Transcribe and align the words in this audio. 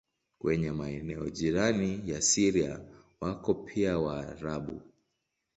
Kwenye 0.39 0.71
maeneo 0.71 1.29
jirani 1.29 1.97
na 1.97 2.21
Syria 2.21 2.79
wako 3.21 3.53
pia 3.53 3.99
Waarabu. 3.99 4.81